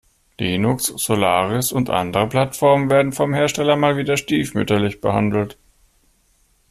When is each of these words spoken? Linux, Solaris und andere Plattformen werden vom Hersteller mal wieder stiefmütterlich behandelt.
Linux, 0.39 0.85
Solaris 0.97 1.71
und 1.71 1.91
andere 1.91 2.27
Plattformen 2.27 2.89
werden 2.89 3.11
vom 3.13 3.35
Hersteller 3.35 3.75
mal 3.75 3.97
wieder 3.97 4.17
stiefmütterlich 4.17 4.99
behandelt. 4.99 5.59